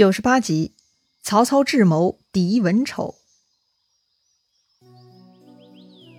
[0.00, 0.72] 九十八集，
[1.22, 3.16] 曹操智谋敌文丑。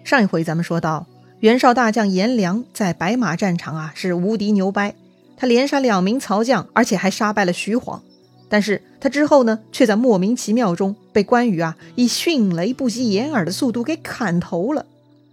[0.04, 1.07] 上一回咱们说到，
[1.39, 4.94] 袁绍大将颜良在白马战场啊是无敌牛掰，
[5.36, 8.04] 他连杀两名曹将，而且还杀败了徐晃。
[8.47, 14.86] 但是他之后呢，却在莫名其妙中被关羽啊以迅雷不及掩耳的速度给砍头了。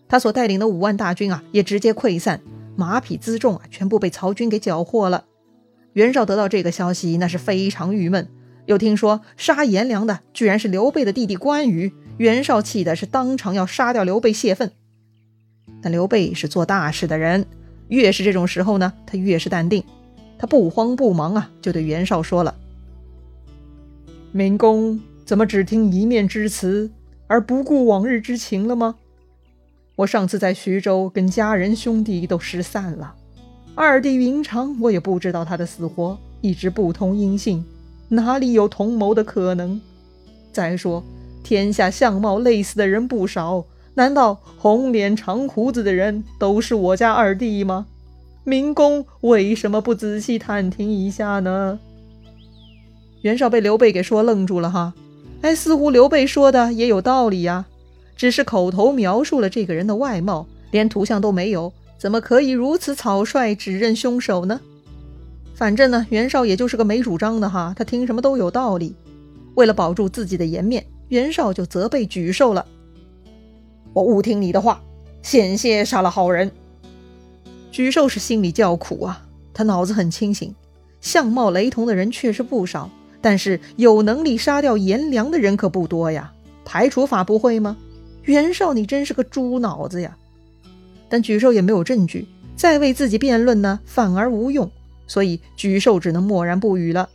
[0.09, 2.41] 他所带领的五万大军啊也直接溃散，
[2.77, 5.27] 马匹辎重啊全部被曹军给缴获了。
[5.93, 8.27] 袁绍得到这个消息，那是非常郁闷。
[8.69, 14.71] 又听说杀颜良的居然是刘备的弟弟关羽，袁绍气的是当场要杀掉刘备泄愤。
[15.81, 17.47] 但刘备是做大事的人，
[17.89, 19.83] 越是这种时候呢，他越是淡定，
[20.39, 22.55] 他不慌不忙啊，就对袁绍说了
[24.33, 26.91] ：“明公怎么只听一面之词，
[27.27, 28.97] 而不顾往日之情了吗？
[29.97, 33.15] 我上次在徐州跟家人兄弟都失散了，
[33.75, 37.65] 二弟云长我也不知道他的死活，一直不通音信。”
[38.09, 39.81] 哪里有同谋的可能？
[40.53, 41.05] 再说，
[41.43, 47.87] 天下相貌类似的人不少，难道红脸长胡子的人都是我家二弟吗？
[48.45, 51.79] 明公为什么不仔细探听一下呢？
[53.23, 54.95] 袁绍被刘备给说愣住了哈，
[55.43, 57.67] 哎，似乎刘备说的也有道理呀，
[58.17, 64.61] 只是口头描述了这个人的外貌，连图像都没有，怎么可以如此草率指认凶手呢？
[65.59, 68.95] 反正呢，袁绍也就是个没主张的哈，他听什么都有道理。
[69.57, 72.65] 为了保住自己的颜面，袁绍就责备沮授了
[73.93, 74.81] ：“我误听你的话，
[75.21, 76.53] 险些杀了好人。”
[77.75, 80.55] 沮授是心里叫苦啊，他脑子很清醒，
[81.01, 82.89] 相貌雷同的人确实不少，
[83.21, 86.33] 但是有能力杀掉颜良的人可不多呀。
[86.65, 87.77] 排除法不会吗？
[88.23, 90.17] 袁绍，你真是个猪脑子呀！
[91.09, 94.71] 但沮授也没有证据，再为自己辩论呢，反而无用。
[95.09, 97.09] 所以沮授只能默然不语了。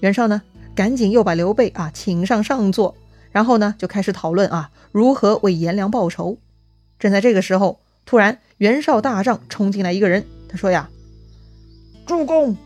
[0.00, 0.40] 袁绍呢，
[0.74, 2.96] 赶紧又把刘备啊请上上座，
[3.32, 6.38] 然后呢就开始讨论啊如何为颜良报仇。
[6.98, 10.88] 正在这个时候，突然袁绍大帐冲进来一个人，他说呀
[12.06, 12.56] ：“主公，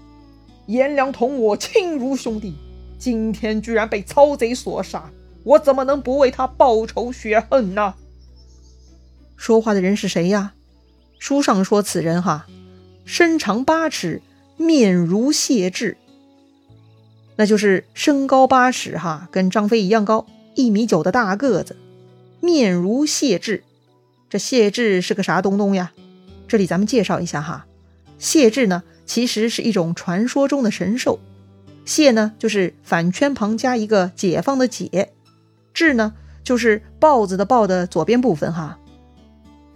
[0.67, 2.55] 颜良同我亲如兄弟，
[2.99, 5.11] 今天居然被曹贼所杀，
[5.43, 7.95] 我怎么能不为他报仇雪恨呢？”
[9.37, 10.53] 说话的人是谁呀？
[11.19, 12.47] 书上说此人哈，
[13.05, 14.21] 身长八尺。
[14.57, 15.97] 面如谢豸，
[17.37, 21.77] 那就是身高八尺哈，跟张飞一样高，一米九的大个子。
[22.41, 23.63] 面如谢豸，
[24.29, 25.93] 这谢豸是个啥东东呀？
[26.47, 27.67] 这里咱们介绍一下哈，
[28.19, 31.19] 谢豸呢，其实是一种传说中的神兽。
[31.85, 35.13] 谢呢，就是反圈旁加一个解放的解，
[35.75, 36.13] 豸呢，
[36.45, 38.79] 就是豹子的豹的左边部分哈。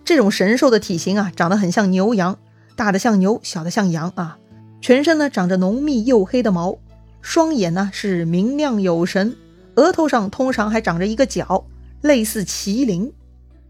[0.04, 2.38] 这种神兽的体型啊，长得很像牛羊，
[2.76, 4.38] 大的像牛，小的像羊啊。
[4.86, 6.78] 全身呢长着浓密黝黑的毛，
[7.20, 9.36] 双眼呢是明亮有神，
[9.74, 11.66] 额头上通常还长着一个角，
[12.02, 13.12] 类似麒麟。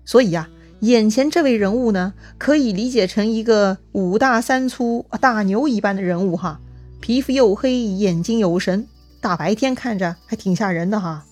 [0.05, 0.51] 所以呀，
[0.81, 6.61] 眼前这位人物呢，可以理解成一个五大三粗大牛一般的人物哈，
[7.01, 8.87] 皮肤黝黑，眼睛有神，
[9.23, 11.25] 大白天看着还挺吓人的哈。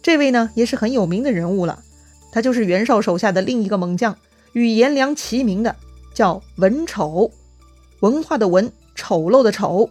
[0.00, 1.82] 这位呢也是很有名的人物了，
[2.30, 4.16] 他就是袁绍手下的另一个猛将，
[4.52, 5.74] 与颜良齐名的，
[6.14, 7.32] 叫文丑，
[7.98, 8.70] 文化的文。
[8.98, 9.88] 丑陋的丑，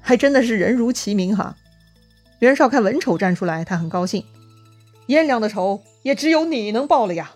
[0.00, 1.54] 还真的是人如其名哈。
[2.38, 4.24] 袁绍看文丑站出来，他很高兴。
[5.06, 7.32] 颜良的仇也只有你能报了呀！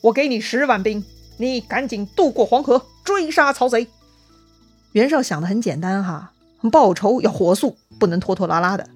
[0.00, 1.04] 我给你十万兵，
[1.36, 3.86] 你赶紧渡过黄河，追杀曹贼。
[4.92, 6.32] 袁绍想的很简单哈，
[6.72, 8.88] 报仇要火速，不能拖拖拉拉的。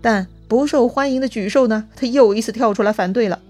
[0.00, 3.40] 但不受欢迎的沮授呢，他又一次跳出来反对了。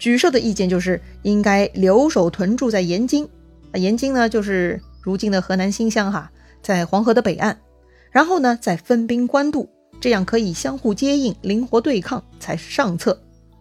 [0.00, 3.28] 沮授的意见就是应该留守屯驻在延津
[3.72, 6.30] 啊，延津呢就是如今的河南新乡哈。
[6.62, 7.56] 在黄河的北岸，
[8.10, 9.68] 然后呢，再分兵官渡，
[10.00, 13.20] 这样可以相互接应，灵活对抗才是上策。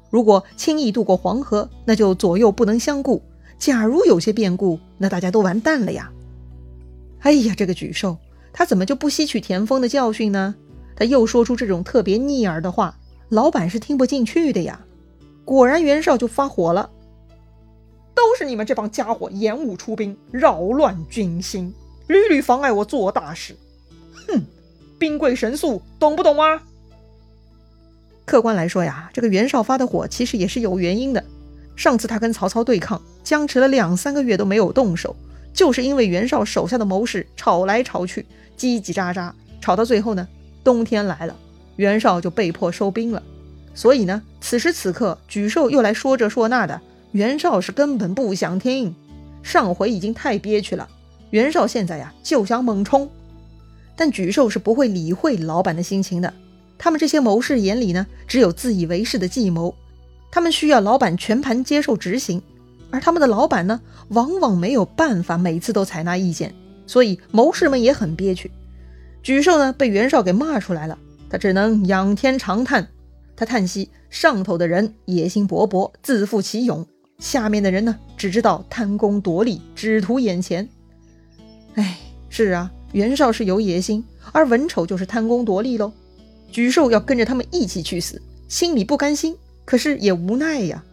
[0.10, 3.22] 如果轻易渡过黄河，那就左右不能相顾。
[3.58, 6.12] 假如有些变故，那大家都完蛋了呀！
[7.20, 8.18] 哎呀，这个沮授，
[8.54, 10.56] 他怎么就不吸取田丰的教训呢？
[10.96, 12.98] 他又说出这种特别逆耳的话，
[13.30, 14.80] 老板是听不进去的呀。
[15.46, 16.90] 果然，袁绍就发火了，
[18.16, 21.74] 都是你们这帮家伙延误出兵，扰乱军心。
[22.10, 23.56] 屡屡妨碍我做大事，
[24.28, 24.42] 哼！
[24.98, 26.64] 兵贵神速，懂不懂啊？
[28.26, 31.24] 客观来说呀，这个袁绍发的火其实也是有原因的。
[31.76, 35.16] 上次他跟曹操对抗，僵持了两三个月都没有动手，
[35.54, 38.26] 就是因为袁绍手下的谋士吵来吵去，
[38.58, 39.32] 叽叽喳喳，
[39.62, 40.28] 吵到最后呢，
[40.64, 41.36] 冬天来了，
[41.76, 43.22] 袁绍就被迫收兵了。
[43.76, 46.82] 所以呢，此时此刻，沮授又来说这说那的，
[47.12, 48.96] 袁绍是根本不想听。
[49.44, 50.90] 上回已经太憋屈了。
[51.32, 53.10] 袁绍现在呀就想猛冲，
[53.96, 56.34] 但沮授是不会理会老板的心情的。
[56.78, 59.76] 他们这些谋士眼里呢，只有自以为是的计谋，
[60.32, 62.42] 他们需要老板全盘接受执行，
[62.90, 66.56] 而他们的老板呢，往往没有办法每次都采纳意见，
[66.88, 68.50] 所以谋士们也很憋屈。
[69.24, 70.98] 沮授呢，被袁绍给骂出来了，
[71.30, 72.88] 他只能仰天长叹。
[73.36, 76.84] 他叹息：上头的人野心勃勃，自负其勇；
[77.20, 80.68] 下面的人呢，只知道贪功夺利，只图眼前。
[81.80, 81.98] 哎，
[82.30, 84.04] 是啊，袁绍是有野心，
[84.34, 85.94] 而文丑就是贪功夺利喽。
[86.52, 90.84] 沮授要跟着他们一起去死，心里不甘心，可是也无奈呀。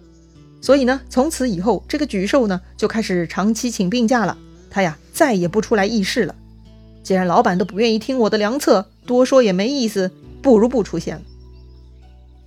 [0.61, 4.39] 所以呢，从此以后，这个沮授呢，就开始长期请病假了。
[4.71, 6.37] 他呀，再也不出来议事了。
[7.03, 11.23] 既然老板都不愿意听我的良策，多说也没意思，不如不出现了。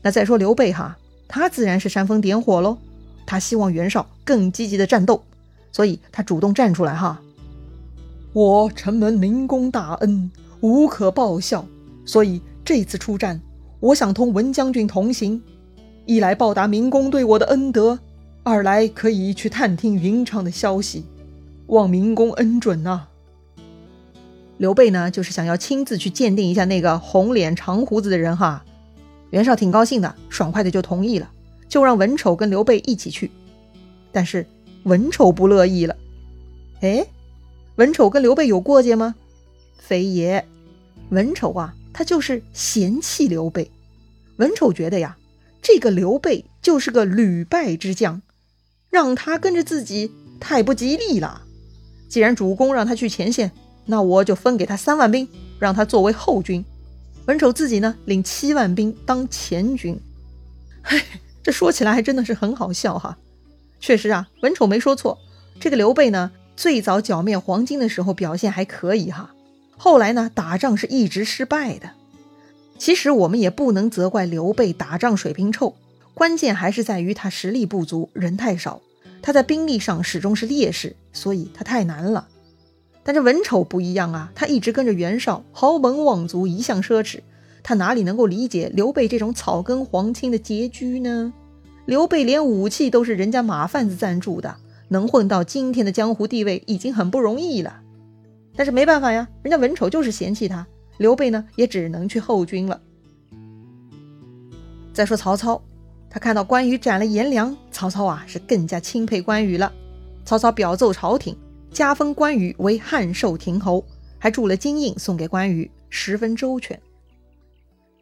[0.01, 0.97] 那再说刘备哈，
[1.27, 2.77] 他自然是煽风点火喽。
[3.25, 5.25] 他希望袁绍更积极的战斗，
[5.73, 7.21] 所以他主动站出来哈。
[8.33, 10.29] 我承蒙明公大恩，
[10.61, 11.65] 无可报效，
[12.05, 13.41] 所以这次出战，
[13.79, 15.41] 我想同文将军同行，
[16.05, 17.97] 一来报答明公对我的恩德，
[18.43, 21.05] 二来可以去探听云长的消息，
[21.67, 23.07] 望明公恩准呐。
[24.57, 28.63] 刘备呢，就是想要亲自去鉴定一下那个红脸长胡子的人哈。
[29.31, 31.31] 袁绍挺高兴的，爽快的就同意了，
[31.67, 33.31] 就让文丑跟刘备一起去。
[34.11, 34.45] 但是
[34.83, 35.95] 文丑不乐意了。
[36.81, 37.05] 哎，
[37.79, 39.15] 文丑跟刘备有过节吗？
[39.77, 40.45] 非也，
[41.11, 43.71] 文丑啊，他就是嫌弃刘备。
[44.35, 45.15] 文丑觉得呀，
[45.61, 48.21] 这个刘备就是个屡败之将，
[48.89, 50.11] 让他跟着自己
[50.41, 51.43] 太不吉利了。
[52.09, 53.49] 既然主公让他去前线。
[53.85, 55.27] 那我就分给他三万兵，
[55.57, 56.63] 让他作为后军。
[57.25, 59.99] 文丑自己呢，领七万兵当前军。
[60.83, 61.01] 嘿，
[61.41, 63.17] 这说起来还真的是很好笑哈。
[63.79, 65.17] 确实啊，文丑没说错。
[65.59, 66.29] 这个刘备呢，
[66.59, 69.31] 最早剿灭黄巾的时候表现还可以哈，
[69.77, 71.91] 后来呢，打仗是一直失败的。
[72.77, 75.75] 其实我们也不能责怪刘备打仗水平臭，
[76.13, 78.81] 关键还是在于他实力不足，人太少，
[79.21, 82.27] 他在兵力上始终是劣势，所以他太难了。
[83.03, 87.21] 但这文丑不一样啊，他一直跟着袁绍，豪门望族，一向奢侈，
[87.63, 91.31] 他哪里能够理解刘备这种草根皇亲的拮据呢？
[91.85, 94.57] 刘备连武器都是人家马贩子赞助的，
[94.89, 97.81] 能混到今天的江湖地位已经很不容易了。
[98.55, 102.81] 但是没办法呀，人家文丑就是嫌弃他，刘备呢也只能去后军了。
[104.91, 105.61] 再说曹操，
[106.09, 109.71] 他看到关羽斩了颜良，曹操啊是更加钦佩关羽了。
[110.25, 111.35] 曹操表奏朝廷。
[111.71, 113.85] 加封关羽为汉寿亭侯，
[114.17, 116.77] 还铸了金印送给关羽，十分周全。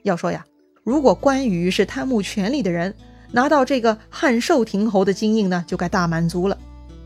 [0.03, 0.45] 要说呀，
[0.85, 2.95] 如果关羽是贪慕权力的人，
[3.33, 6.57] 拿到这个汉寿亭侯的金印呢，就该大满足了，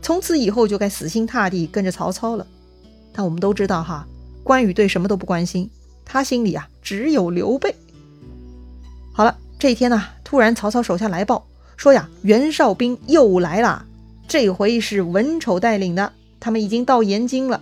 [0.02, 2.46] 从此以后就该死心塌地跟着曹操了。
[3.12, 4.06] 但我们都知道哈，
[4.42, 5.70] 关羽对什么都不关心，
[6.04, 7.74] 他心里啊只有刘备。
[9.12, 11.46] 好了，这一天呢，突然曹操手下来报
[11.76, 13.84] 说呀，袁绍兵又来了，
[14.26, 16.12] 这回是文丑带领的。
[16.40, 17.60] 他们已经到延津了。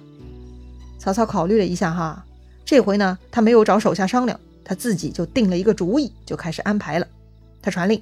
[0.98, 2.24] 曹操考虑了一下，哈，
[2.64, 7.06] 这回呢，他没有找手下商量，他自己就定了一个主意，就开始安排了。
[7.60, 8.00] 他传令，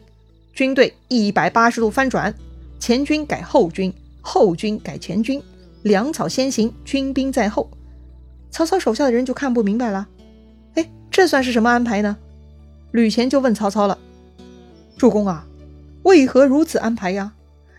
[0.52, 2.32] 军队一百八十度翻转，
[2.79, 3.93] 前军改后军，
[4.28, 5.42] 后军改前军，
[5.80, 7.70] 粮草先行，军兵在后。
[8.50, 10.06] 曹操手下的人就看不明白了，
[10.75, 12.14] 哎，这算是什么安排呢？
[12.90, 13.97] 吕虔就问曹操了
[14.99, 15.47] ：“主公啊，
[16.02, 17.32] 为何如此安排呀？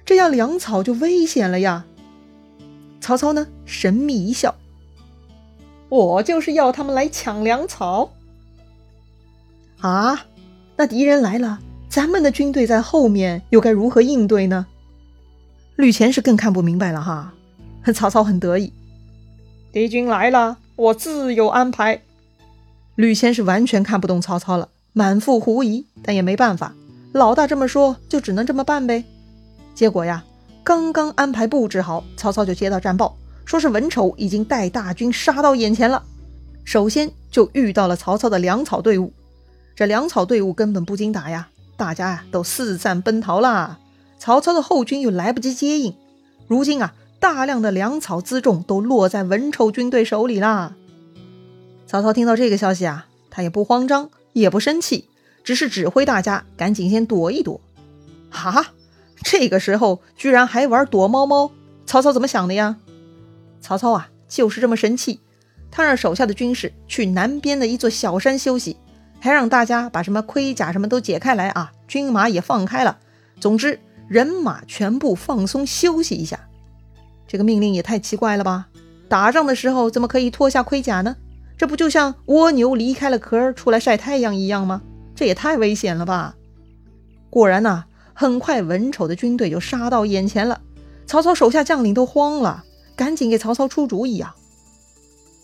[0.04, 1.86] 这样粮草就危险了呀？”
[3.00, 4.56] 曹操呢，神秘一笑
[5.88, 8.10] ：“我就是要他们来抢粮草
[9.82, 10.26] 啊！
[10.76, 14.66] 那敌人来了，咱们的军队在后面，又该如何应对呢？”
[15.80, 17.34] 吕虔是更看不明白了哈。
[17.96, 18.74] 曹操很得意
[19.72, 22.02] ：“敌军来了，我自有安排。”
[22.96, 26.74] 吕虔是完全看不懂曹操了，满腹狐疑，但也没办法，
[27.14, 29.06] 老大这么说，就只能这么办呗。
[29.74, 30.26] 结果呀。
[30.66, 36.04] 刚刚安排布置好，曹操就接到战报，说是文丑已经带大军杀到眼前了。
[36.66, 39.14] 首先就遇到了曹操的粮草队伍，
[39.76, 43.80] 这粮草队伍根本不经打呀，大家呀都四散奔逃啦。
[44.20, 45.96] 曹操的后军又来不及接应，
[46.48, 50.76] 如今啊，大量的粮草辎重都落在文丑军队手里啦。
[51.88, 55.10] 曹操听到这个消息啊，他也不慌张，也不生气，
[55.44, 57.60] 只是指挥大家赶紧先躲一躲。
[58.30, 58.68] 哈。
[59.22, 61.52] 这个时候居然还玩躲猫猫，
[61.86, 62.78] 曹操怎么想的呀？
[63.60, 65.20] 曹操啊，就是这么神气，
[65.70, 68.78] 他让手下的军士去南边的一座小山休息，
[69.20, 72.98] 还让大家把什么盔甲什么都解开来啊，军马也放开了，
[73.42, 73.78] 总之
[74.10, 76.40] 人马全部放松休息一下。
[77.28, 78.68] 这个命令也太奇怪了吧？
[79.08, 81.16] 打仗的时候怎么可以脱下盔甲呢？
[81.58, 84.82] 这不就像蜗牛离开了壳出来晒太阳一样吗？
[85.16, 86.36] 这也太危险了吧！
[87.30, 90.62] 果然呐，很快文丑的军队就杀到眼前了。
[91.06, 92.64] 曹操手下将领都慌了，
[92.96, 94.36] 赶紧给曹操出主意啊！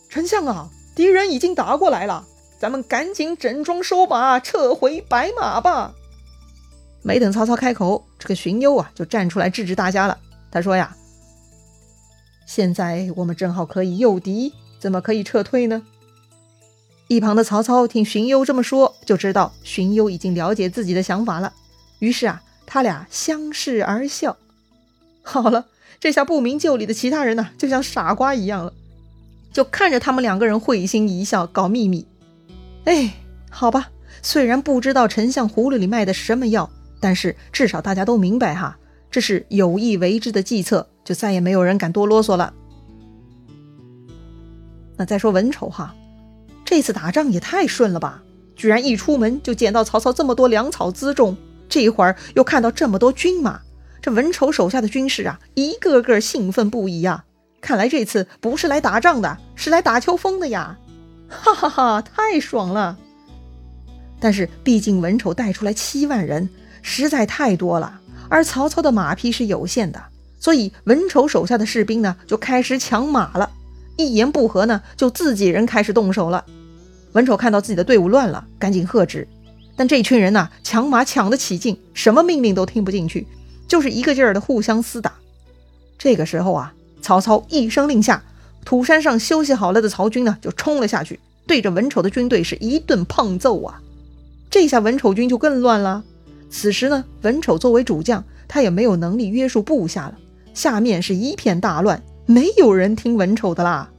[0.10, 2.25] 丞相啊，敌人已经打过来了，
[2.57, 5.93] 咱们赶紧整装收马，撤回白马吧！
[7.05, 10.17] 没等曹操开口，这个荀攸啊就站出来制止大家了。
[10.50, 10.97] 他说呀
[12.47, 15.83] ：“现在我们正好可以诱敌，怎么可以撤退呢？”
[17.07, 21.53] 一旁的曹操听荀攸这么说，就知道荀攸已经了解自己的想法了。
[22.00, 24.35] 于是啊，他俩相视而笑。
[25.21, 25.67] 好了，
[26.00, 28.74] 这下不明就里的其他人呢，就像傻瓜一样了，
[29.53, 32.07] 就看着他们两个人会心一笑，搞秘密。
[32.85, 33.13] 哎，
[33.51, 33.91] 好吧，
[34.24, 36.67] 虽然不知道丞相葫芦里卖的什么药，
[37.05, 38.79] 但是至少大家都明白哈，
[39.12, 42.51] 这是有意为之的计策，就再也没有人敢多啰嗦了。
[44.97, 45.93] 那再说文丑哈。
[46.65, 48.24] 这次打仗也太顺了吧！
[48.55, 51.38] 居然一出门就捡到曹操这么多粮草辎重，
[51.69, 53.62] 这一会儿又看到这么多军马，
[54.01, 57.25] 这文丑手下的军士啊，一个个兴奋不已呀！
[57.62, 60.75] 看来这次不是来打仗的，是来打秋风的呀！
[61.29, 62.97] 哈哈哈，太爽了！
[64.19, 66.50] 但是毕竟文丑带出来七万人，
[66.87, 67.99] 实在太多了，
[68.29, 69.99] 而曹操的马匹是有限的，
[70.39, 73.49] 所以文丑手下的士兵呢，就开始抢马了。
[73.97, 76.45] 一言不合呢，就自己人开始动手了。
[77.13, 79.27] 文丑看到自己的队伍乱了，赶紧喝止。
[79.75, 83.25] 但这群人呐，抢马抢得起劲，什么命令都听不进去，
[83.67, 85.11] 就是一个劲儿的互相厮打。
[85.97, 88.23] 这个时候啊，曹操一声令下，
[88.63, 93.81] 土山上休息好了的曹军呢，就冲了下去，对着文丑的军队是一顿胖揍啊。
[94.51, 96.03] 这下文丑军就更乱了。
[96.49, 100.17] 此时呢，文丑作为主将，他也没有能力约束部下了，
[100.53, 102.01] 下面是一片大乱。
[102.25, 103.89] 没有人听文丑的啦！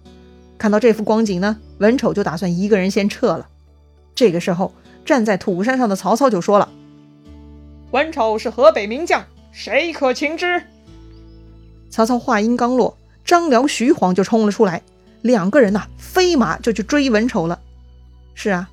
[0.59, 3.49] 看到这幅光景呢，文丑就打算一个人先撤了。
[4.15, 4.73] 这个时候，
[5.05, 6.69] 站在土山上的曹操就说了
[7.93, 10.63] ：“文丑是河北名将，谁可擒之？”
[11.89, 14.83] 曹操话音刚落，张辽、徐晃就冲了出来，
[15.23, 17.61] 两个人呐，飞马就去追文丑了。
[18.35, 18.69] 是啊，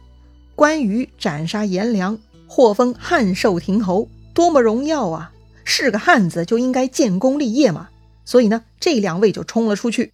[0.56, 5.32] 关羽斩杀颜良，获封汉寿亭侯，多么荣耀啊！
[5.64, 7.90] 是个汉子就应该建功立业嘛。
[8.26, 10.14] 所以呢，这两位就冲了出去。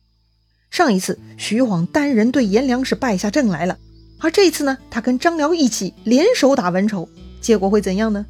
[0.71, 3.77] 上一次徐晃单人对颜良是败下阵来了，
[4.19, 7.09] 而这次呢，他跟张辽一起联手打文丑，
[7.41, 8.25] 结果会怎样呢？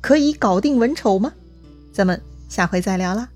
[0.00, 1.32] 可以搞定文丑吗？
[1.92, 3.28] 咱们下回再聊啦。